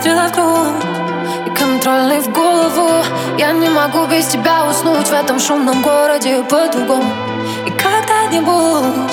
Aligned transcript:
выстрела 0.00 0.28
в 0.28 0.32
грудь 0.32 1.46
И 1.46 1.50
контрольный 1.50 2.20
в 2.20 2.32
голову. 2.32 3.04
Я 3.38 3.52
не 3.52 3.68
могу 3.68 4.06
без 4.06 4.26
тебя 4.26 4.64
уснуть 4.66 5.06
В 5.06 5.12
этом 5.12 5.38
шумном 5.38 5.82
городе 5.82 6.42
по-другому. 6.48 7.12
И 7.66 7.70
когда-нибудь 7.70 9.12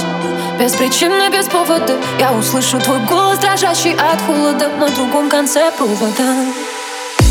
без 0.59 0.73
причины, 0.73 1.29
без 1.31 1.45
повода 1.47 1.93
Я 2.19 2.31
услышу 2.31 2.79
твой 2.79 2.99
голос, 3.01 3.37
дрожащий 3.39 3.93
от 3.93 4.19
холода 4.25 4.69
На 4.79 4.89
другом 4.89 5.29
конце 5.29 5.71
провода. 5.71 6.23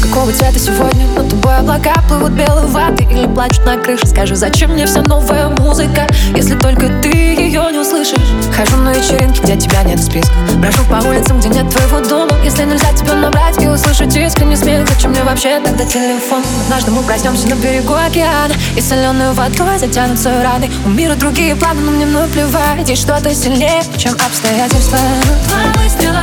Какого 0.02 0.30
цвета 0.32 0.58
сегодня 0.58 1.06
над 1.16 1.30
тобой 1.30 1.56
облака 1.56 1.94
Плывут 2.08 2.32
белые 2.32 2.66
ваты 2.66 3.04
или 3.10 3.26
плачут 3.26 3.64
на 3.64 3.76
крыше? 3.78 4.06
Скажи, 4.06 4.36
зачем 4.36 4.70
мне 4.70 4.86
вся 4.86 5.02
новая 5.02 5.48
музыка 5.48 6.06
Если 6.34 6.56
только 6.56 6.88
ты 7.02 7.08
ее 7.08 7.68
не 7.72 7.78
услышишь 7.78 8.18
вечеринки, 9.06 9.40
где 9.40 9.56
тебя 9.56 9.82
нет 9.82 10.00
в 10.00 10.04
списке. 10.04 10.32
Брошу 10.56 10.84
по 10.84 11.06
улицам, 11.06 11.38
где 11.38 11.48
нет 11.48 11.68
твоего 11.70 12.00
дома. 12.06 12.32
Если 12.44 12.64
нельзя 12.64 12.92
тебя 12.92 13.14
набрать 13.14 13.60
и 13.62 13.68
услышать 13.68 14.14
искренний 14.16 14.56
смех 14.56 14.88
Зачем 14.88 15.10
мне 15.10 15.22
вообще 15.22 15.60
тогда 15.60 15.84
телефон? 15.84 16.42
Однажды 16.64 16.90
мы 16.90 17.02
проснемся 17.02 17.48
на 17.48 17.54
берегу 17.54 17.94
океана 17.94 18.54
И 18.76 18.80
соленой 18.80 19.32
водой 19.32 19.78
затянутся 19.78 20.42
раны. 20.42 20.70
У 20.84 20.88
мира 20.88 21.14
другие 21.14 21.54
планы, 21.56 21.80
но 21.80 21.92
мне 21.92 22.06
наплевать 22.06 22.88
И 22.88 22.96
что-то 22.96 23.34
сильнее, 23.34 23.82
чем 23.96 24.12
обстоятельства. 24.14 24.98
Два 25.48 25.82
выстрела 25.82 26.22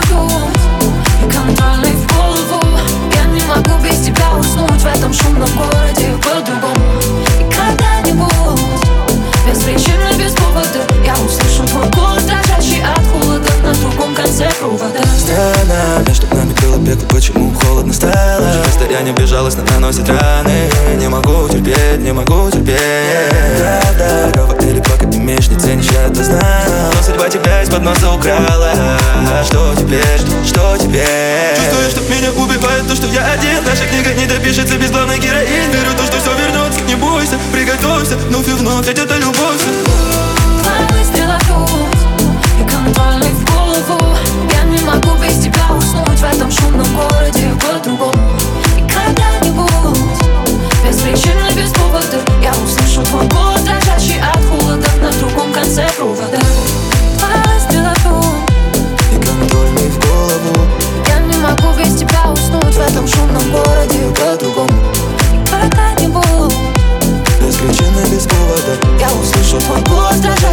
Расстояние 19.14 19.16
безжалостно 19.16 19.64
наносит 19.72 20.10
раны. 20.10 20.70
Не 20.98 21.08
могу 21.08 21.48
терпеть, 21.48 22.00
не 22.00 22.12
могу 22.12 22.50
терпеть. 22.50 22.80
Правда, 23.60 24.32
говорили, 24.34 24.80
пока 24.80 25.06
имеешь, 25.06 25.48
не 25.50 25.60
ценишь, 25.60 25.86
я 25.92 26.08
это 26.08 26.24
знаю. 26.24 26.92
Но 26.96 27.02
судьба 27.02 27.30
тебя 27.30 27.62
из-под 27.62 27.84
носа 27.84 28.12
украла. 28.12 28.72
Что 29.46 29.74
теперь, 29.76 30.20
что, 30.46 30.78
теперь? 30.78 31.56
Чувствую, 31.58 31.90
что 31.90 32.02
меня 32.10 32.32
убивает 32.32 32.88
то, 32.88 32.96
что 32.96 33.08
я 33.08 33.26
один. 33.34 33.64
Наша 33.66 33.86
книга 33.86 34.14
не 34.14 34.26
допишется 34.26 34.78
без 34.78 34.92
главной 34.92 35.20
героини 35.20 35.73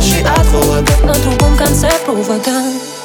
și 0.01 0.19
atroată 0.25 1.13
Într-un 1.13 1.35
bun 1.37 1.55
cancer 1.57 1.93
provocant 2.05 3.00